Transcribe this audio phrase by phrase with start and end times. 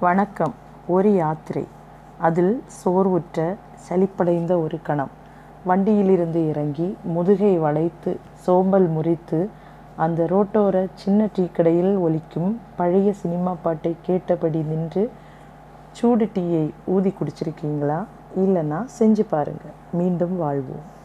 [0.00, 0.54] வணக்கம்
[0.86, 1.66] ஒரு யாத்திரை.
[2.18, 3.54] அதில் சோர்வுற்ற
[3.88, 5.10] சலிப்படைந்த ஒரு கணம்.
[5.64, 9.48] வண்டியிலிருந்து இறங்கி முதுகை வளைத்து சோம்பல் முறித்து
[9.96, 15.10] அந்த ரோட்டோர சின்ன டீ கடையில் ஒலிக்கும் பழைய சினிமா பாட்டை கேட்டபடி நின்று
[15.90, 18.04] சூடு டீயை ஊதி குடிச்சிருக்கீங்களா?
[18.36, 20.96] இல்லைன்னா செஞ்சு பாருங்கள் மீண்டும் வாழ்வோம்.